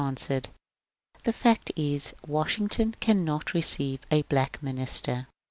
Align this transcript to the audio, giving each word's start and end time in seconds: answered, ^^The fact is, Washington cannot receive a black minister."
answered, 0.03 0.49
^^The 1.25 1.31
fact 1.35 1.71
is, 1.75 2.15
Washington 2.25 2.95
cannot 2.99 3.53
receive 3.53 3.99
a 4.09 4.23
black 4.23 4.57
minister." 4.63 5.27